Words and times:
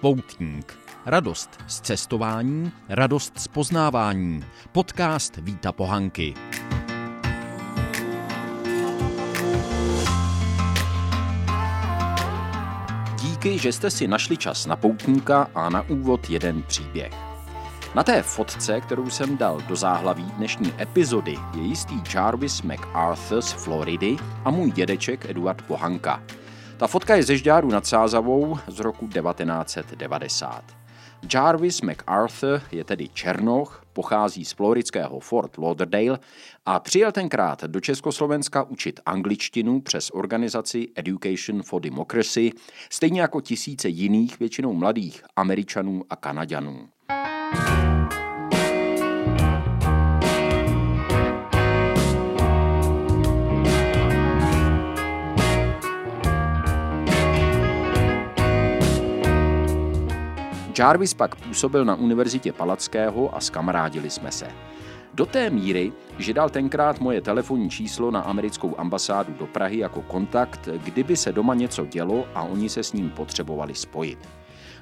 Poutník. 0.00 0.78
Radost 1.06 1.50
z 1.66 1.80
cestování, 1.80 2.72
radost 2.88 3.38
z 3.38 3.48
poznávání. 3.48 4.44
Podcast 4.72 5.36
Víta 5.36 5.72
Pohanky. 5.72 6.34
Díky, 13.22 13.58
že 13.58 13.72
jste 13.72 13.90
si 13.90 14.08
našli 14.08 14.36
čas 14.36 14.66
na 14.66 14.76
poutníka 14.76 15.50
a 15.54 15.68
na 15.68 15.82
úvod 15.82 16.30
jeden 16.30 16.62
příběh. 16.62 17.12
Na 17.94 18.02
té 18.02 18.22
fotce, 18.22 18.80
kterou 18.80 19.10
jsem 19.10 19.36
dal 19.36 19.60
do 19.68 19.76
záhlaví 19.76 20.24
dnešní 20.36 20.72
epizody, 20.80 21.36
je 21.54 21.62
jistý 21.62 21.94
Jarvis 22.14 22.62
MacArthur 22.62 23.42
z 23.42 23.52
Floridy 23.52 24.16
a 24.44 24.50
můj 24.50 24.70
dědeček 24.70 25.30
Eduard 25.30 25.62
Pohanka. 25.62 26.22
Ta 26.80 26.86
fotka 26.86 27.16
je 27.16 27.22
ze 27.22 27.36
Žďáru 27.36 27.68
nad 27.68 27.86
Sázavou 27.86 28.58
z 28.66 28.80
roku 28.80 29.08
1990. 29.08 30.64
Jarvis 31.34 31.80
MacArthur 31.80 32.62
je 32.72 32.84
tedy 32.84 33.08
Černoch, 33.08 33.84
pochází 33.92 34.44
z 34.44 34.52
floridského 34.52 35.20
Fort 35.20 35.58
Lauderdale 35.58 36.18
a 36.66 36.80
přijel 36.80 37.12
tenkrát 37.12 37.64
do 37.64 37.80
Československa 37.80 38.62
učit 38.62 39.00
angličtinu 39.06 39.80
přes 39.80 40.10
organizaci 40.10 40.88
Education 40.94 41.62
for 41.62 41.82
Democracy, 41.82 42.52
stejně 42.90 43.20
jako 43.20 43.40
tisíce 43.40 43.88
jiných, 43.88 44.38
většinou 44.38 44.74
mladých 44.74 45.22
Američanů 45.36 46.04
a 46.10 46.16
Kanaďanů. 46.16 46.88
Jarvis 60.78 61.14
pak 61.14 61.34
působil 61.34 61.84
na 61.84 61.94
Univerzitě 61.94 62.52
Palackého 62.52 63.36
a 63.36 63.40
skamarádili 63.40 64.10
jsme 64.10 64.32
se. 64.32 64.48
Do 65.14 65.26
té 65.26 65.50
míry, 65.50 65.92
že 66.18 66.34
dal 66.34 66.50
tenkrát 66.50 67.00
moje 67.00 67.20
telefonní 67.20 67.70
číslo 67.70 68.10
na 68.10 68.20
americkou 68.20 68.74
ambasádu 68.78 69.32
do 69.38 69.46
Prahy 69.46 69.78
jako 69.78 70.02
kontakt, 70.02 70.68
kdyby 70.84 71.16
se 71.16 71.32
doma 71.32 71.54
něco 71.54 71.86
dělo 71.86 72.26
a 72.34 72.42
oni 72.42 72.68
se 72.68 72.82
s 72.82 72.92
ním 72.92 73.10
potřebovali 73.10 73.74
spojit. 73.74 74.18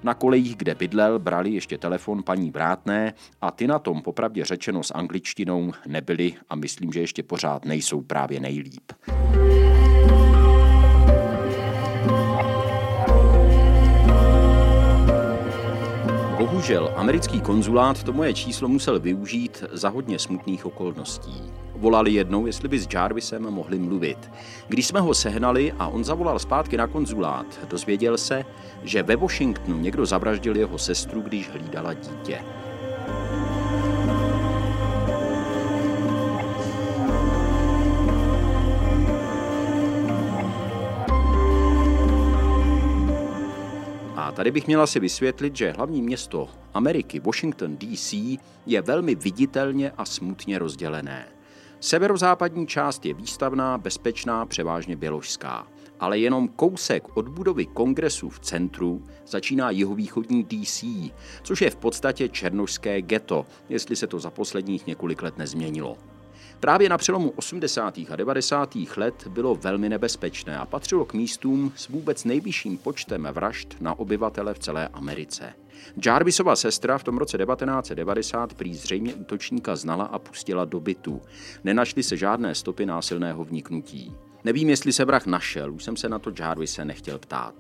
Na 0.03 0.15
kolejích, 0.15 0.57
kde 0.57 0.75
bydlel, 0.75 1.19
brali 1.19 1.51
ještě 1.51 1.79
telefon 1.79 2.23
paní 2.23 2.51
Vrátné 2.51 3.15
a 3.41 3.51
ty 3.51 3.67
na 3.67 3.79
tom 3.79 4.03
popravdě 4.03 4.45
řečeno 4.45 4.83
s 4.83 4.95
angličtinou 4.95 5.73
nebyly 5.87 6.35
a 6.49 6.57
myslím, 6.57 6.93
že 6.93 7.01
ještě 7.01 7.23
pořád 7.23 7.65
nejsou 7.65 8.03
právě 8.03 8.41
nejlíp. 8.41 8.93
Bohužel, 16.59 16.93
americký 16.97 17.41
konzulát 17.41 18.03
to 18.03 18.13
moje 18.13 18.35
číslo 18.35 18.69
musel 18.69 19.01
využít 19.01 19.65
za 19.73 19.89
hodně 19.89 20.19
smutných 20.19 20.67
okolností. 20.67 21.43
Volali 21.77 22.13
jednou, 22.13 22.47
jestli 22.47 22.69
by 22.69 22.79
s 22.79 22.89
Jarvisem 22.95 23.43
mohli 23.43 23.79
mluvit. 23.79 24.31
Když 24.69 24.87
jsme 24.87 25.01
ho 25.01 25.15
sehnali 25.15 25.73
a 25.79 25.89
on 25.89 26.05
zavolal 26.05 26.39
zpátky 26.39 26.77
na 26.77 26.87
konzulát, 26.87 27.47
dozvěděl 27.69 28.19
se, 28.19 28.45
že 28.83 29.03
ve 29.03 29.17
Washingtonu 29.17 29.79
někdo 29.79 30.07
zavraždil 30.07 30.57
jeho 30.57 30.79
sestru, 30.79 31.21
když 31.21 31.51
hlídala 31.51 31.95
dítě. 31.95 32.39
Tady 44.33 44.51
bych 44.51 44.67
měla 44.67 44.87
si 44.87 45.01
vysvětlit, 45.01 45.57
že 45.57 45.71
hlavní 45.71 46.03
město 46.03 46.49
Ameriky, 46.75 47.21
Washington 47.21 47.77
DC, 47.77 48.13
je 48.67 48.83
velmi 48.83 49.15
viditelně 49.15 49.91
a 49.91 50.05
smutně 50.05 50.59
rozdělené. 50.59 51.29
Severozápadní 51.81 52.67
část 52.67 53.07
je 53.07 53.15
výstavná, 53.15 53.79
bezpečná, 53.79 54.47
převážně 54.47 54.97
běložská. 54.97 55.67
Ale 56.01 56.19
jenom 56.19 56.49
kousek 56.49 57.17
od 57.17 57.29
budovy 57.29 57.67
kongresu 57.67 58.29
v 58.29 58.41
centru 58.41 59.03
začíná 59.27 59.71
jihovýchodní 59.71 60.45
DC, 60.45 60.85
což 61.43 61.63
je 61.63 61.71
v 61.71 61.77
podstatě 61.77 62.29
černožské 62.29 63.03
ghetto, 63.03 63.47
jestli 63.69 63.97
se 63.97 64.07
to 64.07 64.21
za 64.21 64.31
posledních 64.31 64.87
několik 64.87 65.23
let 65.23 65.39
nezměnilo. 65.39 65.97
Právě 66.61 66.89
na 66.89 66.99
přelomu 66.99 67.31
80. 67.31 67.99
a 68.11 68.17
90. 68.17 68.77
let 68.97 69.27
bylo 69.27 69.55
velmi 69.55 69.89
nebezpečné 69.89 70.59
a 70.59 70.67
patřilo 70.67 71.05
k 71.05 71.15
místům 71.15 71.73
s 71.77 71.89
vůbec 71.89 72.25
nejvyšším 72.25 72.79
počtem 72.79 73.29
vražd 73.33 73.77
na 73.81 73.99
obyvatele 73.99 74.55
v 74.55 74.59
celé 74.59 74.89
Americe. 74.89 75.53
Jarvisova 76.07 76.57
sestra 76.57 76.99
v 76.99 77.05
tom 77.05 77.19
roce 77.19 77.39
1990 77.39 78.55
prý 78.55 78.75
zřejmě 78.75 79.15
útočníka 79.15 79.77
znala 79.77 80.05
a 80.05 80.19
pustila 80.19 80.65
do 80.65 80.81
bytu. 80.81 81.23
Nenašly 81.65 82.03
se 82.03 82.17
žádné 82.17 82.55
stopy 82.55 82.87
násilného 82.87 83.45
vniknutí. 83.45 84.13
Nevím, 84.45 84.71
jestli 84.71 84.93
se 84.93 85.05
vrah 85.05 85.27
našel, 85.27 85.73
už 85.73 85.85
jsem 85.85 85.97
se 85.97 86.09
na 86.09 86.19
to 86.19 86.33
Jarvise 86.39 86.85
nechtěl 86.85 87.19
ptát. 87.19 87.55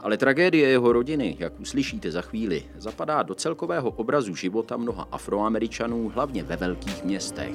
Ale 0.00 0.16
tragédie 0.16 0.68
jeho 0.68 0.92
rodiny, 0.92 1.36
jak 1.38 1.60
uslyšíte 1.60 2.10
za 2.10 2.22
chvíli, 2.22 2.64
zapadá 2.76 3.22
do 3.22 3.34
celkového 3.34 3.90
obrazu 3.90 4.34
života 4.34 4.76
mnoha 4.76 5.08
afroameričanů, 5.10 6.12
hlavně 6.14 6.42
ve 6.42 6.56
velkých 6.56 7.04
městech. 7.04 7.54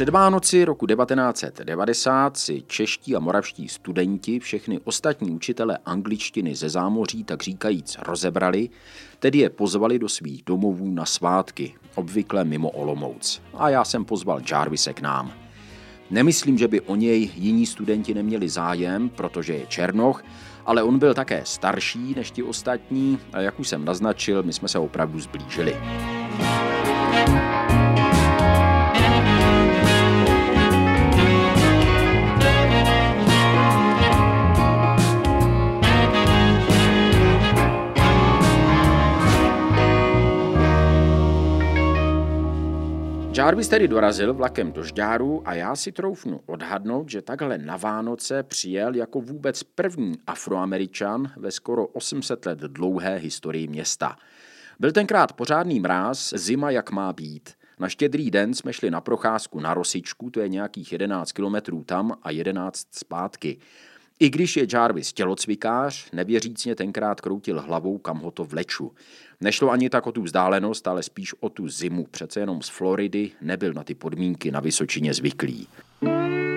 Před 0.00 0.08
Vánoci 0.08 0.64
roku 0.64 0.86
1990 0.86 2.36
si 2.36 2.62
čeští 2.66 3.16
a 3.16 3.20
moravští 3.20 3.68
studenti 3.68 4.40
všechny 4.40 4.80
ostatní 4.84 5.30
učitele 5.30 5.78
angličtiny 5.86 6.54
ze 6.54 6.68
zámoří 6.68 7.24
tak 7.24 7.42
říkajíc 7.42 7.96
rozebrali, 8.06 8.68
tedy 9.18 9.38
je 9.38 9.50
pozvali 9.50 9.98
do 9.98 10.08
svých 10.08 10.42
domovů 10.46 10.90
na 10.90 11.06
svátky, 11.06 11.74
obvykle 11.94 12.44
mimo 12.44 12.70
Olomouc. 12.70 13.42
A 13.54 13.70
já 13.70 13.84
jsem 13.84 14.04
pozval 14.04 14.40
Jarvise 14.50 14.92
k 14.92 15.00
nám. 15.00 15.32
Nemyslím, 16.10 16.58
že 16.58 16.68
by 16.68 16.80
o 16.80 16.96
něj 16.96 17.30
jiní 17.34 17.66
studenti 17.66 18.14
neměli 18.14 18.48
zájem, 18.48 19.08
protože 19.08 19.54
je 19.54 19.66
Černoch, 19.66 20.24
ale 20.66 20.82
on 20.82 20.98
byl 20.98 21.14
také 21.14 21.42
starší 21.44 22.14
než 22.16 22.30
ti 22.30 22.42
ostatní 22.42 23.18
a 23.32 23.40
jak 23.40 23.60
už 23.60 23.68
jsem 23.68 23.84
naznačil, 23.84 24.42
my 24.42 24.52
jsme 24.52 24.68
se 24.68 24.78
opravdu 24.78 25.20
zblížili. 25.20 25.76
Jarvis 43.40 43.68
tedy 43.68 43.88
dorazil 43.88 44.34
vlakem 44.34 44.72
do 44.72 44.82
Žďáru 44.82 45.48
a 45.48 45.54
já 45.54 45.76
si 45.76 45.92
troufnu 45.92 46.40
odhadnout, 46.46 47.10
že 47.10 47.22
takhle 47.22 47.58
na 47.58 47.76
Vánoce 47.76 48.42
přijel 48.42 48.94
jako 48.94 49.20
vůbec 49.20 49.62
první 49.62 50.14
afroameričan 50.26 51.32
ve 51.36 51.50
skoro 51.50 51.86
800 51.86 52.46
let 52.46 52.58
dlouhé 52.58 53.16
historii 53.16 53.68
města. 53.68 54.16
Byl 54.80 54.92
tenkrát 54.92 55.32
pořádný 55.32 55.80
mráz, 55.80 56.32
zima 56.36 56.70
jak 56.70 56.90
má 56.90 57.12
být. 57.12 57.50
Na 57.78 57.88
štědrý 57.88 58.30
den 58.30 58.54
jsme 58.54 58.72
šli 58.72 58.90
na 58.90 59.00
procházku 59.00 59.60
na 59.60 59.74
Rosičku, 59.74 60.30
to 60.30 60.40
je 60.40 60.48
nějakých 60.48 60.92
11 60.92 61.32
kilometrů 61.32 61.84
tam 61.84 62.12
a 62.22 62.30
11 62.30 62.86
zpátky. 62.90 63.58
I 64.20 64.30
když 64.30 64.56
je 64.56 64.66
Jarvis 64.72 65.12
tělocvikář, 65.12 66.10
nevěřícně 66.12 66.74
tenkrát 66.74 67.20
kroutil 67.20 67.60
hlavou, 67.60 67.98
kam 67.98 68.18
ho 68.18 68.30
to 68.30 68.44
vleču. 68.44 68.92
Nešlo 69.40 69.70
ani 69.70 69.90
tak 69.90 70.06
o 70.06 70.12
tu 70.12 70.22
vzdálenost, 70.22 70.88
ale 70.88 71.02
spíš 71.02 71.34
o 71.40 71.48
tu 71.48 71.68
zimu. 71.68 72.06
Přece 72.10 72.40
jenom 72.40 72.62
z 72.62 72.68
Floridy 72.68 73.30
nebyl 73.42 73.72
na 73.72 73.84
ty 73.84 73.94
podmínky 73.94 74.50
na 74.50 74.60
Vysočině 74.60 75.14
zvyklý. 75.14 75.66
Na 76.02 76.49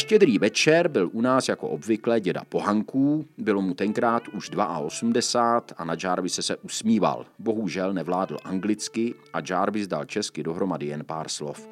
štědrý 0.00 0.38
večer 0.38 0.88
byl 0.88 1.10
u 1.12 1.20
nás 1.20 1.48
jako 1.48 1.68
obvykle 1.68 2.20
děda 2.20 2.42
Pohanků, 2.48 3.26
bylo 3.38 3.62
mu 3.62 3.74
tenkrát 3.74 4.28
už 4.28 4.50
82 4.80 5.76
a 5.76 5.84
na 5.84 5.96
Jarvise 6.04 6.42
se 6.42 6.56
usmíval. 6.56 7.26
Bohužel 7.38 7.92
nevládl 7.92 8.36
anglicky 8.44 9.14
a 9.32 9.38
Jarvis 9.50 9.86
dal 9.86 10.04
česky 10.04 10.42
dohromady 10.42 10.86
jen 10.86 11.04
pár 11.04 11.28
slov. 11.28 11.68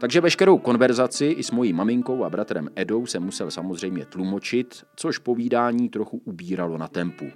Takže 0.00 0.20
veškerou 0.20 0.58
konverzaci 0.58 1.26
i 1.26 1.42
s 1.42 1.50
mojí 1.50 1.72
maminkou 1.72 2.24
a 2.24 2.30
bratrem 2.30 2.68
Edou 2.76 3.06
se 3.06 3.18
musel 3.18 3.50
samozřejmě 3.50 4.04
tlumočit, 4.04 4.84
což 4.96 5.18
povídání 5.18 5.88
trochu 5.88 6.20
ubíralo 6.24 6.78
na 6.78 6.88
tempu. 6.88 7.26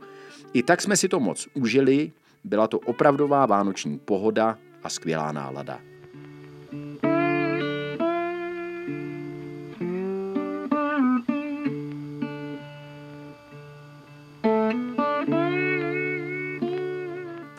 I 0.52 0.62
tak 0.62 0.82
jsme 0.82 0.96
si 0.96 1.08
to 1.08 1.20
moc 1.20 1.48
užili, 1.54 2.12
byla 2.44 2.66
to 2.66 2.78
opravdová 2.78 3.46
vánoční 3.46 3.98
pohoda 3.98 4.58
a 4.82 4.88
skvělá 4.88 5.32
nálada. 5.32 5.80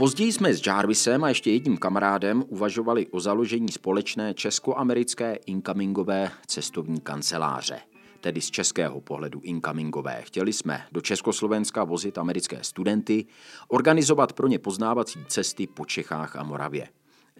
Později 0.07 0.33
jsme 0.33 0.53
s 0.53 0.67
Jarvisem 0.67 1.23
a 1.23 1.29
ještě 1.29 1.51
jedním 1.51 1.77
kamarádem 1.77 2.43
uvažovali 2.47 3.07
o 3.07 3.19
založení 3.19 3.71
společné 3.71 4.33
česko-americké 4.33 5.35
incomingové 5.45 6.31
cestovní 6.45 7.01
kanceláře 7.01 7.79
tedy 8.21 8.41
z 8.41 8.51
českého 8.51 9.01
pohledu 9.01 9.39
incomingové. 9.43 10.21
Chtěli 10.21 10.53
jsme 10.53 10.85
do 10.91 11.01
Československa 11.01 11.83
vozit 11.83 12.17
americké 12.17 12.57
studenty, 12.61 13.25
organizovat 13.67 14.33
pro 14.33 14.47
ně 14.47 14.59
poznávací 14.59 15.19
cesty 15.27 15.67
po 15.67 15.85
Čechách 15.85 16.35
a 16.35 16.43
Moravě. 16.43 16.87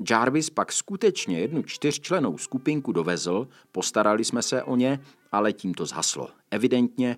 Jarvis 0.10 0.50
pak 0.50 0.72
skutečně 0.72 1.40
jednu 1.40 1.64
čtyřčlenou 1.64 2.38
skupinku 2.38 2.92
dovezl, 2.92 3.48
postarali 3.72 4.26
jsme 4.26 4.42
se 4.42 4.64
o 4.64 4.76
ně, 4.76 5.00
ale 5.32 5.54
tím 5.54 5.74
to 5.74 5.86
zhaslo. 5.86 6.30
Evidentně 6.52 7.18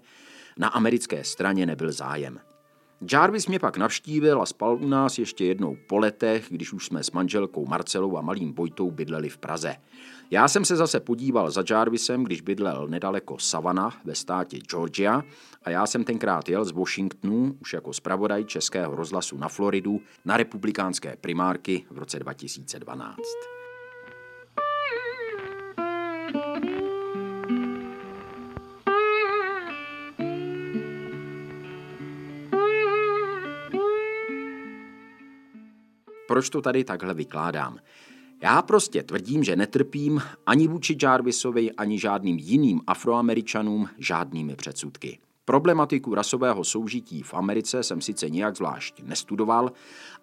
na 0.57 0.67
americké 0.67 1.23
straně 1.23 1.65
nebyl 1.65 1.91
zájem. 1.91 2.39
Jarvis 3.11 3.47
mě 3.47 3.59
pak 3.59 3.77
navštívil 3.77 4.41
a 4.41 4.45
spal 4.45 4.77
u 4.81 4.87
nás 4.87 5.19
ještě 5.19 5.45
jednou 5.45 5.77
po 5.87 5.97
letech, 5.97 6.45
když 6.49 6.73
už 6.73 6.85
jsme 6.85 7.03
s 7.03 7.11
manželkou 7.11 7.65
Marcelou 7.65 8.17
a 8.17 8.21
malým 8.21 8.53
Bojtou 8.53 8.91
bydleli 8.91 9.29
v 9.29 9.37
Praze. 9.37 9.75
Já 10.31 10.47
jsem 10.47 10.65
se 10.65 10.75
zase 10.75 10.99
podíval 10.99 11.51
za 11.51 11.63
Jarvisem, 11.69 12.23
když 12.23 12.41
bydlel 12.41 12.87
nedaleko 12.87 13.39
Savannah 13.39 14.05
ve 14.05 14.15
státě 14.15 14.57
Georgia 14.57 15.23
a 15.63 15.69
já 15.69 15.87
jsem 15.87 16.03
tenkrát 16.03 16.49
jel 16.49 16.65
z 16.65 16.71
Washingtonu 16.71 17.57
už 17.61 17.73
jako 17.73 17.93
zpravodaj 17.93 18.45
Českého 18.45 18.95
rozhlasu 18.95 19.37
na 19.37 19.47
Floridu 19.47 20.01
na 20.25 20.37
republikánské 20.37 21.15
primárky 21.21 21.85
v 21.89 21.97
roce 21.97 22.19
2012. 22.19 23.58
Proč 36.29 36.49
to 36.49 36.61
tady 36.61 36.83
takhle 36.83 37.13
vykládám? 37.13 37.79
Já 38.43 38.61
prostě 38.61 39.03
tvrdím, 39.03 39.43
že 39.43 39.55
netrpím 39.55 40.21
ani 40.45 40.67
vůči 40.67 40.97
Jarvisovi, 41.03 41.71
ani 41.71 41.99
žádným 41.99 42.37
jiným 42.37 42.81
afroameričanům 42.87 43.89
žádnými 43.97 44.55
předsudky. 44.55 45.19
Problematiku 45.49 46.15
rasového 46.15 46.63
soužití 46.63 47.23
v 47.23 47.33
Americe 47.33 47.83
jsem 47.83 48.01
sice 48.01 48.29
nijak 48.29 48.55
zvlášť 48.55 49.01
nestudoval, 49.03 49.71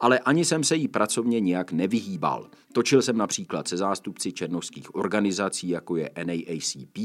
ale 0.00 0.18
ani 0.18 0.44
jsem 0.44 0.64
se 0.64 0.76
jí 0.76 0.88
pracovně 0.88 1.40
nijak 1.40 1.72
nevyhýbal. 1.72 2.46
Točil 2.72 3.02
jsem 3.02 3.16
například 3.16 3.68
se 3.68 3.76
zástupci 3.76 4.32
černovských 4.32 4.94
organizací, 4.94 5.68
jako 5.68 5.96
je 5.96 6.10
NAACP, 6.24 6.98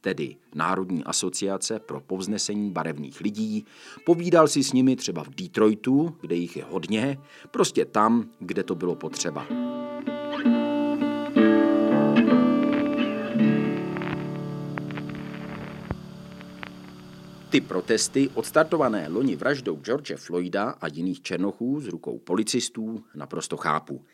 tedy 0.00 0.36
Národní 0.54 1.04
asociace 1.04 1.78
pro 1.78 2.00
povznesení 2.00 2.70
barevných 2.70 3.20
lidí. 3.20 3.64
Povídal 4.06 4.48
si 4.48 4.62
s 4.64 4.72
nimi 4.72 4.96
třeba 4.96 5.24
v 5.24 5.28
Detroitu, 5.28 6.16
kde 6.20 6.36
jich 6.36 6.56
je 6.56 6.64
hodně, 6.70 7.18
prostě 7.50 7.84
tam, 7.84 8.24
kde 8.38 8.62
to 8.62 8.74
bylo 8.74 8.94
potřeba. 8.94 9.46
Ty 17.54 17.60
protesty, 17.60 18.28
odstartované 18.34 19.08
loni 19.08 19.36
vraždou 19.36 19.76
George 19.76 20.16
Floyda 20.16 20.70
a 20.70 20.86
jiných 20.86 21.22
černochů 21.22 21.80
z 21.80 21.88
rukou 21.88 22.18
policistů, 22.18 23.04
naprosto 23.14 23.56
chápu. 23.56 24.04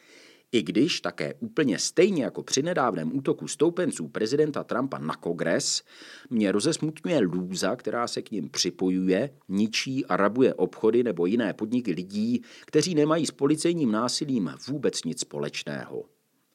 I 0.53 0.63
když 0.63 1.01
také 1.01 1.35
úplně 1.35 1.79
stejně 1.79 2.25
jako 2.25 2.43
při 2.43 2.63
nedávném 2.63 3.17
útoku 3.17 3.49
stoupenců 3.49 4.09
prezidenta 4.09 4.65
Trumpa 4.65 4.99
na 4.99 5.15
kongres, 5.15 5.83
mě 6.31 6.53
rozesmutňuje 6.53 7.19
lůza, 7.21 7.77
která 7.77 8.07
se 8.07 8.23
k 8.23 8.31
ním 8.31 8.51
připojuje, 8.51 9.31
ničí 9.49 10.07
a 10.07 10.17
rabuje 10.17 10.55
obchody 10.55 11.03
nebo 11.03 11.27
jiné 11.27 11.53
podniky 11.53 11.93
lidí, 11.93 12.43
kteří 12.67 12.95
nemají 12.95 13.27
s 13.27 13.31
policejním 13.31 13.93
násilím 13.93 14.51
vůbec 14.69 15.05
nic 15.05 15.21
společného. 15.21 16.05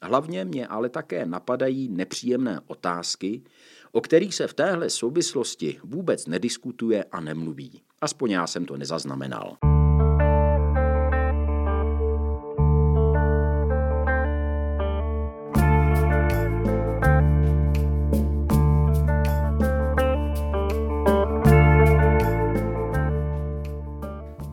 Hlavně 0.02 0.44
mě 0.44 0.66
ale 0.66 0.88
také 0.88 1.26
napadají 1.26 1.88
nepříjemné 1.88 2.60
otázky, 2.66 3.42
o 3.92 4.00
kterých 4.00 4.34
se 4.34 4.46
v 4.46 4.54
téhle 4.54 4.90
souvislosti 4.90 5.78
vůbec 5.84 6.26
nediskutuje 6.26 7.04
a 7.04 7.20
nemluví. 7.20 7.82
Aspoň 8.00 8.30
já 8.30 8.46
jsem 8.46 8.64
to 8.64 8.76
nezaznamenal. 8.76 9.56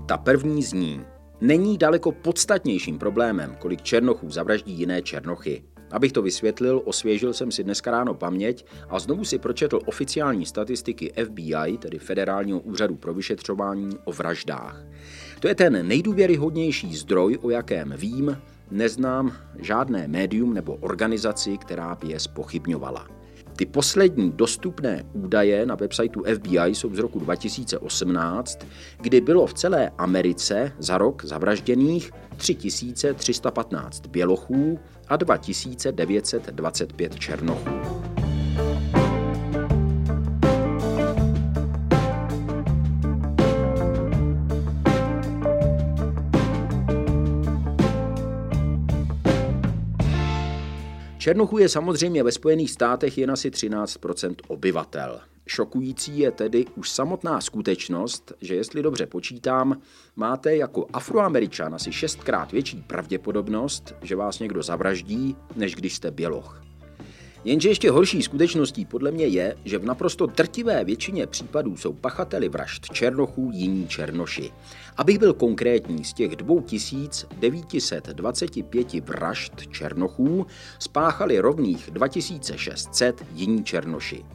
Ta 0.06 0.18
první 0.18 0.64
zní, 0.64 1.02
není 1.42 1.78
daleko 1.78 2.12
podstatnějším 2.12 3.00
problémem, 3.00 3.56
kolik 3.60 3.82
černochů 3.82 4.30
zavraždí 4.30 4.74
jiné 4.74 5.02
černochy. 5.02 5.73
Abych 5.94 6.12
to 6.12 6.22
vysvětlil, 6.22 6.82
osvěžil 6.86 7.34
jsem 7.34 7.52
si 7.52 7.64
dneska 7.64 7.92
ráno 7.92 8.14
paměť 8.14 8.66
a 8.90 9.00
znovu 9.00 9.26
si 9.26 9.40
pročetl 9.40 9.80
oficiální 9.86 10.46
statistiky 10.46 11.14
FBI, 11.26 11.78
tedy 11.80 12.00
Federálního 12.00 12.60
úřadu 12.60 12.96
pro 12.96 13.14
vyšetřování 13.14 13.90
o 14.06 14.12
vraždách. 14.12 14.86
To 15.40 15.48
je 15.48 15.56
ten 15.56 15.88
nejdůvěryhodnější 15.88 16.96
zdroj, 16.96 17.38
o 17.42 17.50
jakém 17.50 17.94
vím, 17.98 18.38
neznám 18.72 19.34
žádné 19.60 20.08
médium 20.08 20.54
nebo 20.54 20.76
organizaci, 20.76 21.58
která 21.58 21.96
by 21.96 22.08
je 22.08 22.20
spochybňovala. 22.20 23.23
Ty 23.56 23.66
poslední 23.66 24.32
dostupné 24.32 25.04
údaje 25.14 25.66
na 25.66 25.76
websiteu 25.76 26.24
FBI 26.24 26.76
jsou 26.76 26.96
z 26.96 27.00
roku 27.00 27.20
2018, 27.20 28.60
kdy 29.02 29.22
bylo 29.22 29.48
v 29.48 29.54
celé 29.54 29.92
Americe 29.98 30.72
za 30.80 30.98
rok 30.98 31.26
zavražděných 31.26 32.12
3315 32.38 34.08
bělochů 34.08 34.80
a 35.08 35.18
2925 35.18 37.16
černochů. 37.16 37.93
Černochů 51.24 51.58
je 51.58 51.70
samozřejmě 51.70 52.24
ve 52.24 52.32
Spojených 52.32 52.72
státech 52.72 53.18
jen 53.18 53.32
asi 53.32 53.50
13% 53.50 54.36
obyvatel. 54.48 55.20
Šokující 55.48 56.20
je 56.20 56.32
tedy 56.32 56.66
už 56.76 56.90
samotná 56.90 57.42
skutečnost, 57.42 58.34
že 58.42 58.56
jestli 58.56 58.84
dobře 58.84 59.06
počítám, 59.06 59.82
máte 60.16 60.56
jako 60.56 60.88
afroameričan 60.94 61.76
asi 61.76 61.92
šestkrát 61.92 62.52
větší 62.52 62.84
pravděpodobnost, 62.88 63.96
že 64.02 64.16
vás 64.16 64.40
někdo 64.40 64.64
zavraždí, 64.64 65.36
než 65.56 65.76
když 65.76 65.96
jste 65.96 66.12
běloch. 66.12 66.73
Jenže 67.46 67.70
ještě 67.70 67.92
horší 67.92 68.22
skutečností 68.22 68.86
podle 68.86 69.12
mě 69.12 69.26
je, 69.26 69.56
že 69.66 69.78
v 69.78 69.86
naprosto 69.86 70.26
drtivé 70.26 70.84
většině 70.84 71.28
případů 71.28 71.78
jsou 71.78 71.94
pachateli 71.94 72.50
vražd 72.50 72.94
černochů 72.94 73.52
jiní 73.54 73.88
černoši. 73.88 74.52
Abych 74.98 75.20
byl 75.20 75.34
konkrétní, 75.34 76.04
z 76.04 76.14
těch 76.14 76.36
2925 76.36 78.94
vražd 78.94 79.54
černochů 79.72 80.46
spáchali 80.80 81.40
rovných 81.40 81.90
2600 81.92 83.26
jiní 83.34 83.64
černoši. 83.64 84.26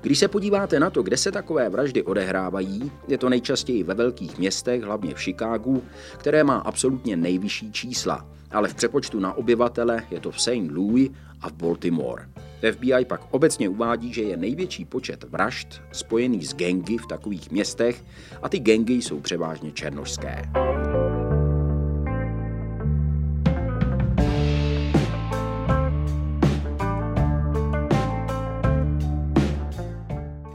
Když 0.00 0.18
se 0.18 0.28
podíváte 0.28 0.80
na 0.80 0.90
to, 0.90 1.02
kde 1.02 1.16
se 1.16 1.32
takové 1.32 1.68
vraždy 1.68 2.02
odehrávají, 2.02 2.92
je 3.08 3.18
to 3.18 3.28
nejčastěji 3.28 3.82
ve 3.82 3.94
velkých 3.94 4.38
městech, 4.38 4.82
hlavně 4.82 5.14
v 5.14 5.20
Chicagu, 5.20 5.82
které 6.16 6.44
má 6.44 6.58
absolutně 6.58 7.16
nejvyšší 7.16 7.72
čísla, 7.72 8.26
ale 8.50 8.68
v 8.68 8.74
přepočtu 8.74 9.20
na 9.20 9.32
obyvatele 9.32 10.02
je 10.10 10.20
to 10.20 10.30
v 10.30 10.40
St. 10.40 10.70
Louis 10.70 11.10
a 11.40 11.48
v 11.48 11.52
Baltimore. 11.52 12.28
FBI 12.72 13.04
pak 13.04 13.20
obecně 13.30 13.68
uvádí, 13.68 14.12
že 14.12 14.22
je 14.22 14.36
největší 14.36 14.84
počet 14.84 15.24
vražd 15.24 15.82
spojený 15.92 16.44
s 16.44 16.54
gengy 16.54 16.98
v 16.98 17.06
takových 17.06 17.50
městech 17.50 18.04
a 18.42 18.48
ty 18.48 18.58
gengy 18.58 18.94
jsou 18.94 19.20
převážně 19.20 19.72
černožské. 19.72 20.42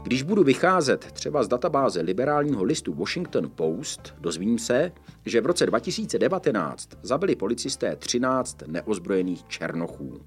Když 0.02 0.22
budu 0.22 0.44
vycházet 0.44 1.12
třeba 1.12 1.42
z 1.42 1.48
databáze 1.48 2.00
liberálního 2.00 2.64
listu 2.64 2.94
Washington 2.94 3.50
Post, 3.54 4.14
dozvím 4.18 4.58
se, 4.58 4.92
že 5.26 5.40
v 5.40 5.46
roce 5.46 5.66
2019 5.66 6.88
zabili 7.02 7.36
policisté 7.36 7.96
13 7.96 8.62
neozbrojených 8.66 9.44
černochů. 9.44 10.20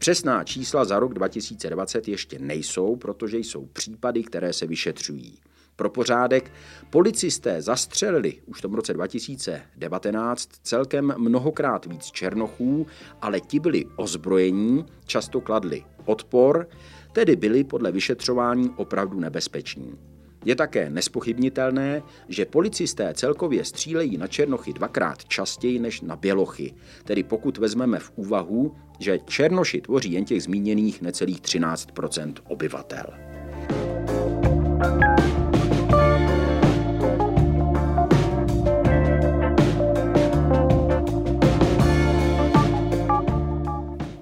Přesná 0.00 0.44
čísla 0.44 0.84
za 0.84 0.98
rok 0.98 1.14
2020 1.14 2.08
ještě 2.08 2.38
nejsou, 2.38 2.96
protože 2.96 3.38
jsou 3.38 3.66
případy, 3.66 4.22
které 4.22 4.52
se 4.52 4.66
vyšetřují. 4.66 5.38
Pro 5.76 5.90
pořádek, 5.90 6.52
policisté 6.90 7.62
zastřelili 7.62 8.38
už 8.46 8.58
v 8.58 8.62
tom 8.62 8.74
roce 8.74 8.92
2019 8.92 10.48
celkem 10.62 11.14
mnohokrát 11.16 11.86
víc 11.86 12.04
černochů, 12.04 12.86
ale 13.22 13.40
ti 13.40 13.60
byli 13.60 13.84
ozbrojení, 13.96 14.84
často 15.06 15.40
kladli 15.40 15.84
odpor, 16.04 16.68
tedy 17.12 17.36
byli 17.36 17.64
podle 17.64 17.92
vyšetřování 17.92 18.70
opravdu 18.76 19.20
nebezpeční. 19.20 19.98
Je 20.44 20.56
také 20.56 20.90
nespochybnitelné, 20.90 22.02
že 22.28 22.44
policisté 22.44 23.14
celkově 23.14 23.64
střílejí 23.64 24.16
na 24.16 24.26
černochy 24.26 24.72
dvakrát 24.72 25.24
častěji 25.24 25.78
než 25.78 26.00
na 26.00 26.16
bělochy, 26.16 26.74
tedy 27.04 27.22
pokud 27.22 27.58
vezmeme 27.58 27.98
v 27.98 28.12
úvahu, 28.16 28.74
že 28.98 29.18
černoši 29.18 29.80
tvoří 29.80 30.12
jen 30.12 30.24
těch 30.24 30.42
zmíněných 30.42 31.02
necelých 31.02 31.40
13% 31.40 32.34
obyvatel. 32.48 33.06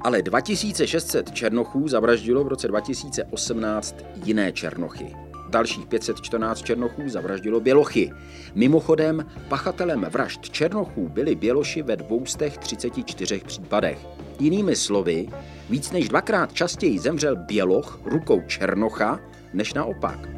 Ale 0.00 0.22
2600 0.22 1.30
černochů 1.30 1.88
zavraždilo 1.88 2.44
v 2.44 2.48
roce 2.48 2.68
2018 2.68 3.96
jiné 4.25 4.52
černochy. 4.52 5.28
Dalších 5.48 5.86
514 5.86 6.62
černochů 6.62 7.08
zavraždilo 7.08 7.60
bělochy. 7.60 8.10
Mimochodem, 8.54 9.26
pachatelem 9.48 10.06
vražd 10.10 10.50
černochů 10.50 11.08
byli 11.08 11.34
běloši 11.34 11.82
ve 11.82 11.96
234 11.96 13.40
případech. 13.46 13.98
Jinými 14.40 14.76
slovy, 14.76 15.28
víc 15.70 15.92
než 15.92 16.08
dvakrát 16.08 16.52
častěji 16.52 16.98
zemřel 16.98 17.36
běloch 17.36 18.00
rukou 18.04 18.40
černocha, 18.46 19.20
než 19.54 19.74
naopak. 19.74 20.28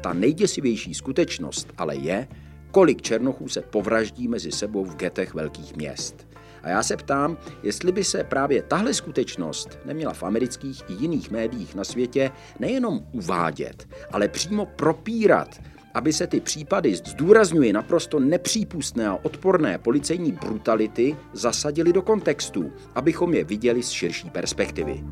Ta 0.00 0.12
nejděsivější 0.12 0.94
skutečnost 0.94 1.72
ale 1.78 1.96
je, 1.96 2.28
kolik 2.70 3.02
černochů 3.02 3.48
se 3.48 3.60
povraždí 3.60 4.28
mezi 4.28 4.52
sebou 4.52 4.84
v 4.84 4.96
getech 4.96 5.34
velkých 5.34 5.76
měst. 5.76 6.26
A 6.62 6.68
já 6.68 6.82
se 6.82 6.96
ptám, 6.96 7.38
jestli 7.62 7.92
by 7.92 8.04
se 8.04 8.24
právě 8.24 8.62
tahle 8.62 8.94
skutečnost 8.94 9.78
neměla 9.84 10.12
v 10.12 10.22
amerických 10.22 10.82
i 10.88 10.92
jiných 10.92 11.30
médiích 11.30 11.74
na 11.74 11.84
světě 11.84 12.30
nejenom 12.58 13.00
uvádět, 13.12 13.88
ale 14.12 14.28
přímo 14.28 14.66
propírat, 14.66 15.60
aby 15.94 16.12
se 16.12 16.26
ty 16.26 16.40
případy, 16.40 16.96
zdůrazňuji 16.96 17.72
naprosto 17.72 18.20
nepřípustné 18.20 19.08
a 19.08 19.18
odporné 19.22 19.78
policejní 19.78 20.32
brutality, 20.32 21.16
zasadily 21.32 21.92
do 21.92 22.02
kontextu, 22.02 22.72
abychom 22.94 23.34
je 23.34 23.44
viděli 23.44 23.82
z 23.82 23.90
širší 23.90 24.30
perspektivy. 24.30 25.04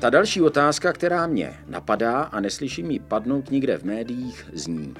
Ta 0.00 0.10
další 0.10 0.42
otázka, 0.42 0.92
která 0.92 1.26
mě 1.26 1.58
napadá 1.66 2.22
a 2.22 2.40
neslyším 2.40 2.90
ji 2.90 2.98
padnout 2.98 3.50
nikde 3.50 3.78
v 3.78 3.84
médiích, 3.84 4.50
zní. 4.52 4.94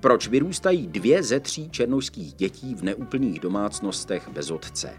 Proč 0.00 0.28
vyrůstají 0.28 0.86
dvě 0.86 1.22
ze 1.22 1.40
tří 1.40 1.70
černožských 1.70 2.34
dětí 2.34 2.74
v 2.74 2.82
neúplných 2.82 3.40
domácnostech 3.40 4.28
bez 4.28 4.50
otce? 4.50 4.90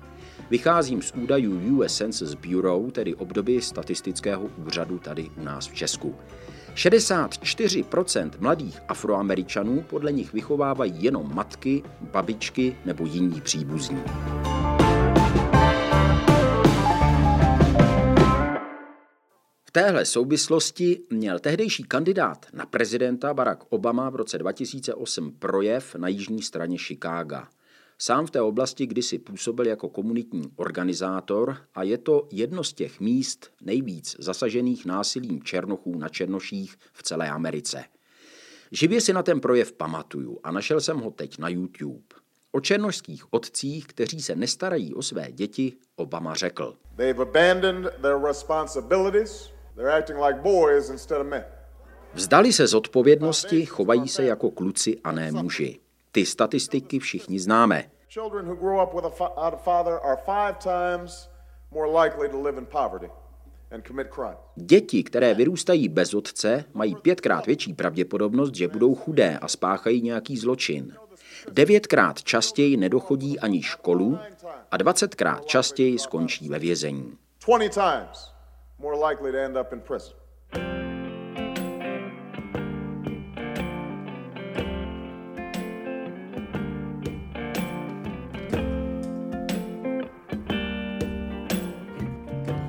Vycházím 0.49 1.01
z 1.01 1.11
údajů 1.11 1.77
US 1.77 1.97
Census 1.97 2.33
Bureau, 2.33 2.91
tedy 2.91 3.15
obdoby 3.15 3.61
statistického 3.61 4.49
úřadu 4.65 4.99
tady 4.99 5.29
u 5.41 5.43
nás 5.43 5.67
v 5.67 5.73
Česku. 5.73 6.15
64% 6.75 8.31
mladých 8.39 8.79
afroameričanů 8.87 9.81
podle 9.89 10.11
nich 10.11 10.33
vychovávají 10.33 11.03
jenom 11.03 11.35
matky, 11.35 11.83
babičky 12.01 12.77
nebo 12.85 13.05
jiní 13.05 13.41
příbuzní. 13.41 14.03
Téhle 19.75 20.05
souvislosti 20.05 20.99
měl 21.09 21.39
tehdejší 21.39 21.83
kandidát 21.83 22.45
na 22.53 22.65
prezidenta 22.65 23.33
Barack 23.33 23.63
Obama 23.69 24.09
v 24.09 24.15
roce 24.15 24.37
2008 24.37 25.31
projev 25.31 25.95
na 25.95 26.07
jižní 26.07 26.41
straně 26.41 26.77
Chicaga. 26.77 27.47
Sám 27.97 28.25
v 28.25 28.31
té 28.31 28.41
oblasti 28.41 28.87
kdysi 28.87 29.19
působil 29.19 29.67
jako 29.67 29.89
komunitní 29.89 30.51
organizátor 30.55 31.57
a 31.75 31.83
je 31.83 31.97
to 31.97 32.27
jedno 32.31 32.63
z 32.63 32.73
těch 32.73 32.99
míst 32.99 33.51
nejvíc 33.61 34.15
zasažených 34.19 34.85
násilím 34.85 35.43
černochů 35.43 35.97
na 35.97 36.09
černoších 36.09 36.75
v 36.93 37.03
celé 37.03 37.29
Americe. 37.29 37.83
Živě 38.71 39.01
si 39.01 39.13
na 39.13 39.23
ten 39.23 39.39
projev 39.39 39.71
pamatuju 39.71 40.39
a 40.43 40.51
našel 40.51 40.81
jsem 40.81 40.97
ho 40.97 41.11
teď 41.11 41.39
na 41.39 41.49
YouTube. 41.49 42.15
O 42.51 42.59
černožských 42.59 43.33
otcích, 43.33 43.87
kteří 43.87 44.21
se 44.21 44.35
nestarají 44.35 44.93
o 44.93 45.01
své 45.01 45.31
děti, 45.31 45.73
Obama 45.95 46.33
řekl. 46.33 46.75
They've 46.95 47.21
abandoned 47.21 47.93
their 48.01 48.17
responsibilities 48.25 49.52
Vzdali 52.13 52.53
se 52.53 52.67
z 52.67 52.73
odpovědnosti, 52.73 53.65
chovají 53.65 54.07
se 54.07 54.23
jako 54.23 54.51
kluci 54.51 54.99
a 55.03 55.11
ne 55.11 55.31
muži. 55.31 55.79
Ty 56.11 56.25
statistiky 56.25 56.99
všichni 56.99 57.39
známe. 57.39 57.83
Děti, 64.55 65.03
které 65.03 65.33
vyrůstají 65.33 65.89
bez 65.89 66.13
otce, 66.13 66.65
mají 66.73 66.95
pětkrát 66.95 67.45
větší 67.45 67.73
pravděpodobnost, 67.73 68.55
že 68.55 68.67
budou 68.67 68.95
chudé 68.95 69.37
a 69.37 69.47
spáchají 69.47 70.01
nějaký 70.01 70.37
zločin. 70.37 70.95
Devětkrát 71.51 72.23
častěji 72.23 72.77
nedochodí 72.77 73.39
ani 73.39 73.63
školu 73.63 74.19
a 74.71 74.77
dvacetkrát 74.77 75.45
častěji 75.45 75.99
skončí 75.99 76.49
ve 76.49 76.59
vězení. 76.59 77.17
20 77.47 77.73
times 77.73 78.32
more 78.83 78.97
likely 79.09 79.31
to 79.31 79.41
end 79.41 79.57
up 79.57 79.73
in 79.73 79.79
prison. 79.79 80.13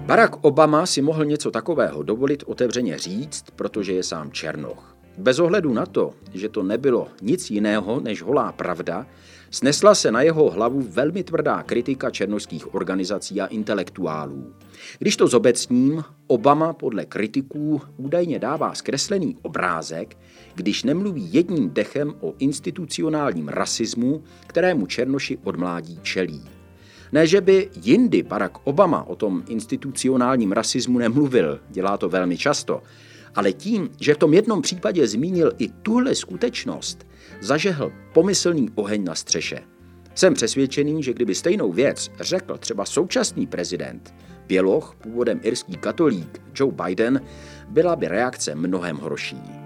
Barack 0.06 0.44
Obama 0.44 0.86
si 0.86 1.02
mohl 1.02 1.24
něco 1.24 1.50
takového 1.50 2.02
dovolit 2.02 2.42
otevřeně 2.46 2.98
říct, 2.98 3.44
protože 3.56 3.92
je 3.92 4.02
sám 4.02 4.32
Černoch. 4.32 4.96
Bez 5.18 5.38
ohledu 5.38 5.72
na 5.72 5.86
to, 5.86 6.14
že 6.34 6.48
to 6.48 6.62
nebylo 6.62 7.08
nic 7.22 7.50
jiného 7.50 8.00
než 8.00 8.22
holá 8.22 8.52
pravda, 8.52 9.06
snesla 9.54 9.94
se 9.94 10.12
na 10.12 10.22
jeho 10.22 10.50
hlavu 10.50 10.86
velmi 10.90 11.24
tvrdá 11.24 11.62
kritika 11.62 12.10
černožských 12.10 12.74
organizací 12.74 13.40
a 13.40 13.46
intelektuálů. 13.46 14.54
Když 14.98 15.16
to 15.16 15.26
zobecním, 15.26 16.04
Obama 16.26 16.72
podle 16.72 17.04
kritiků 17.04 17.80
údajně 17.96 18.38
dává 18.38 18.74
zkreslený 18.74 19.36
obrázek, 19.42 20.16
když 20.54 20.84
nemluví 20.84 21.28
jedním 21.32 21.70
dechem 21.70 22.14
o 22.20 22.34
institucionálním 22.38 23.48
rasismu, 23.48 24.22
kterému 24.46 24.86
černoši 24.86 25.38
od 25.44 25.56
mládí 25.56 26.00
čelí. 26.02 26.42
Ne, 27.12 27.26
že 27.26 27.40
by 27.40 27.70
jindy 27.82 28.22
Barack 28.22 28.58
Obama 28.64 29.02
o 29.02 29.16
tom 29.16 29.42
institucionálním 29.48 30.52
rasismu 30.52 30.98
nemluvil, 30.98 31.60
dělá 31.70 31.96
to 31.96 32.08
velmi 32.08 32.38
často, 32.38 32.82
ale 33.34 33.52
tím, 33.52 33.90
že 34.00 34.14
v 34.14 34.18
tom 34.18 34.34
jednom 34.34 34.62
případě 34.62 35.06
zmínil 35.06 35.52
i 35.58 35.68
tuhle 35.68 36.14
skutečnost, 36.14 37.06
zažehl 37.40 37.92
pomyslný 38.14 38.68
oheň 38.74 39.04
na 39.04 39.14
střeše. 39.14 39.60
Jsem 40.14 40.34
přesvědčený, 40.34 41.02
že 41.02 41.12
kdyby 41.12 41.34
stejnou 41.34 41.72
věc 41.72 42.10
řekl 42.20 42.58
třeba 42.58 42.84
současný 42.84 43.46
prezident, 43.46 44.14
Běloch, 44.46 44.96
původem 45.02 45.40
irský 45.42 45.76
katolík 45.76 46.42
Joe 46.54 46.72
Biden, 46.84 47.20
byla 47.68 47.96
by 47.96 48.08
reakce 48.08 48.54
mnohem 48.54 48.96
horší. 48.96 49.63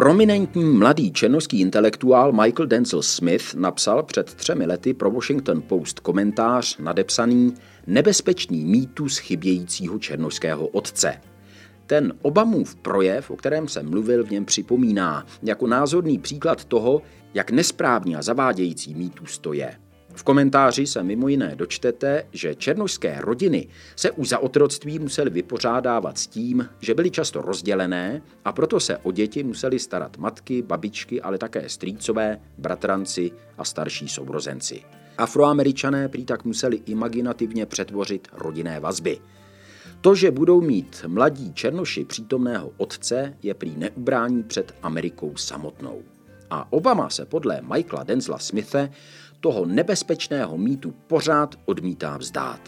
Prominentní 0.00 0.64
mladý 0.64 1.12
černoský 1.12 1.60
intelektuál 1.60 2.32
Michael 2.32 2.66
Denzel 2.66 3.02
Smith 3.02 3.54
napsal 3.54 4.02
před 4.02 4.34
třemi 4.34 4.66
lety 4.66 4.94
pro 4.94 5.10
Washington 5.10 5.62
Post 5.62 6.00
komentář 6.00 6.78
nadepsaný 6.78 7.54
Nebezpečný 7.86 8.64
mýtus 8.64 9.18
chybějícího 9.18 9.98
černoského 9.98 10.66
otce. 10.66 11.20
Ten 11.86 12.12
Obamův 12.22 12.76
projev, 12.76 13.30
o 13.30 13.36
kterém 13.36 13.68
jsem 13.68 13.90
mluvil, 13.90 14.24
v 14.24 14.30
něm 14.30 14.44
připomíná 14.44 15.26
jako 15.42 15.66
názorný 15.66 16.18
příklad 16.18 16.64
toho, 16.64 17.02
jak 17.34 17.50
nesprávný 17.50 18.16
a 18.16 18.22
zavádějící 18.22 18.94
mýtus 18.94 19.38
to 19.38 19.52
je. 19.52 19.76
V 20.20 20.24
komentáři 20.24 20.86
se 20.86 21.02
mimo 21.02 21.28
jiné 21.28 21.56
dočtete, 21.56 22.26
že 22.32 22.54
černožské 22.54 23.16
rodiny 23.20 23.68
se 23.96 24.10
už 24.10 24.28
za 24.28 24.38
otroctví 24.38 24.98
museli 24.98 25.30
vypořádávat 25.30 26.18
s 26.18 26.26
tím, 26.26 26.68
že 26.80 26.94
byly 26.94 27.10
často 27.10 27.42
rozdělené 27.42 28.22
a 28.44 28.52
proto 28.52 28.80
se 28.80 28.96
o 28.96 29.12
děti 29.12 29.42
museli 29.42 29.78
starat 29.78 30.16
matky, 30.16 30.62
babičky, 30.62 31.22
ale 31.22 31.38
také 31.38 31.68
strýcové, 31.68 32.40
bratranci 32.58 33.30
a 33.58 33.64
starší 33.64 34.08
sourozenci. 34.08 34.82
Afroameričané 35.18 36.08
prý 36.08 36.24
tak 36.24 36.44
museli 36.44 36.82
imaginativně 36.86 37.66
přetvořit 37.66 38.28
rodinné 38.32 38.80
vazby. 38.80 39.18
To, 40.00 40.14
že 40.14 40.30
budou 40.30 40.60
mít 40.60 41.04
mladí 41.06 41.52
černoši 41.52 42.04
přítomného 42.04 42.72
otce, 42.76 43.36
je 43.42 43.54
prý 43.54 43.76
neubrání 43.76 44.42
před 44.42 44.74
Amerikou 44.82 45.36
samotnou. 45.36 46.02
A 46.50 46.72
Obama 46.72 47.10
se 47.10 47.26
podle 47.26 47.60
Michaela 47.74 48.04
Denzla 48.04 48.38
Smithe 48.38 48.90
toho 49.40 49.66
nebezpečného 49.66 50.58
mýtu 50.58 50.94
pořád 51.06 51.54
odmítá 51.64 52.16
vzdát. 52.16 52.60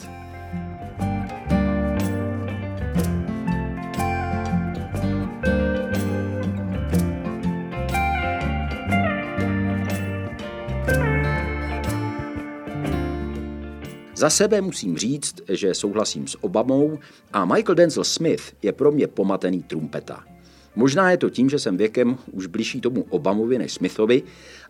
Za 14.15 14.31
sebe 14.31 14.61
musím 14.61 14.99
říct, 14.99 15.41
že 15.49 15.75
souhlasím 15.75 16.29
s 16.29 16.45
Obamou 16.45 16.99
a 17.33 17.45
Michael 17.45 17.75
Denzel 17.75 18.05
Smith 18.05 18.55
je 18.63 18.73
pro 18.73 18.93
mě 18.93 19.07
pomatený 19.07 19.63
trumpeta. 19.63 20.32
Možná 20.77 21.11
je 21.11 21.17
to 21.17 21.31
tím, 21.31 21.51
že 21.51 21.59
jsem 21.59 21.77
věkem 21.77 22.19
už 22.33 22.47
blížší 22.47 22.81
tomu 22.81 23.03
Obamovi 23.11 23.59
než 23.59 23.73
Smithovi, 23.73 24.23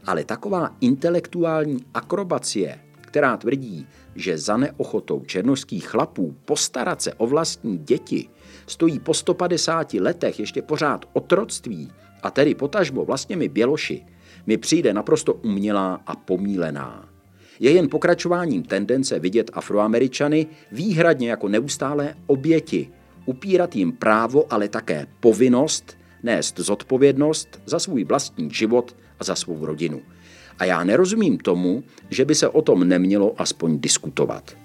ale 0.07 0.25
taková 0.25 0.77
intelektuální 0.81 1.85
akrobacie, 1.95 2.79
která 3.01 3.37
tvrdí, 3.37 3.87
že 4.15 4.39
za 4.39 4.57
neochotou 4.57 5.21
černožských 5.21 5.87
chlapů 5.87 6.37
postarat 6.45 7.03
se 7.03 7.15
o 7.15 7.27
vlastní 7.27 7.79
děti 7.79 8.29
stojí 8.67 8.99
po 8.99 9.15
150 9.15 9.95
letech 9.95 10.41
ještě 10.41 10.63
pořád 10.63 11.05
otroctví, 11.13 11.93
a 12.23 12.31
tedy 12.31 12.55
potažbo 12.55 13.05
vlastně 13.05 13.37
mi 13.37 13.49
běloši, 13.49 14.05
mi 14.47 14.57
přijde 14.57 14.95
naprosto 14.95 15.35
umělá 15.35 16.01
a 16.07 16.17
pomílená. 16.17 17.09
Je 17.61 17.71
jen 17.71 17.89
pokračováním 17.89 18.63
tendence 18.63 19.19
vidět 19.19 19.51
afroameričany 19.55 20.47
výhradně 20.73 21.31
jako 21.31 21.49
neustálé 21.49 22.15
oběti 22.27 22.91
upírat 23.25 23.76
jim 23.76 23.93
právo, 23.93 24.52
ale 24.52 24.69
také 24.69 25.07
povinnost 25.21 25.99
nést 26.23 26.59
zodpovědnost 26.59 27.61
za 27.67 27.79
svůj 27.79 28.05
vlastní 28.05 28.50
život 28.50 28.97
a 29.21 29.25
za 29.25 29.35
svou 29.35 29.67
rodinu. 29.67 30.00
A 30.59 30.64
já 30.64 30.85
nerozumím 30.85 31.38
tomu, 31.38 31.83
že 32.11 32.25
by 32.25 32.35
se 32.35 32.49
o 32.49 32.62
tom 32.62 32.88
nemělo 32.88 33.35
aspoň 33.38 33.81
diskutovat. 33.81 34.57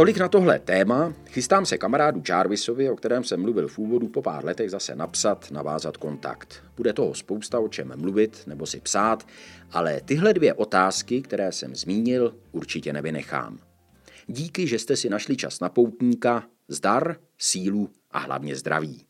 Tolik 0.00 0.18
na 0.18 0.28
tohle 0.28 0.58
téma. 0.58 1.14
Chystám 1.26 1.66
se 1.66 1.78
kamarádu 1.78 2.22
Jarvisovi, 2.28 2.90
o 2.90 2.96
kterém 2.96 3.24
jsem 3.24 3.40
mluvil 3.40 3.68
v 3.68 3.78
úvodu, 3.78 4.08
po 4.08 4.22
pár 4.22 4.44
letech 4.44 4.70
zase 4.70 4.96
napsat, 4.96 5.50
navázat 5.50 5.96
kontakt. 5.96 6.62
Bude 6.76 6.92
toho 6.92 7.14
spousta 7.14 7.58
o 7.58 7.68
čem 7.68 7.92
mluvit 7.96 8.42
nebo 8.46 8.66
si 8.66 8.80
psát, 8.80 9.26
ale 9.70 10.00
tyhle 10.04 10.34
dvě 10.34 10.54
otázky, 10.54 11.22
které 11.22 11.52
jsem 11.52 11.74
zmínil, 11.74 12.34
určitě 12.52 12.92
nevynechám. 12.92 13.58
Díky, 14.26 14.66
že 14.66 14.78
jste 14.78 14.96
si 14.96 15.08
našli 15.08 15.36
čas 15.36 15.60
na 15.60 15.68
poutníka, 15.68 16.44
zdar, 16.68 17.16
sílu 17.38 17.90
a 18.10 18.18
hlavně 18.18 18.56
zdraví. 18.56 19.09